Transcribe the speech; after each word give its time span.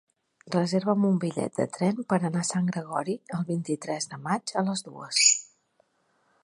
Reserva'm 0.53 1.03
un 1.09 1.19
bitllet 1.23 1.59
de 1.59 1.67
tren 1.75 1.99
per 2.13 2.19
anar 2.29 2.43
a 2.45 2.49
Sant 2.49 2.71
Gregori 2.73 3.17
el 3.39 3.47
vint-i-tres 3.53 4.13
de 4.15 4.21
maig 4.29 4.57
a 4.63 4.67
les 4.71 4.85
dues. 4.89 5.21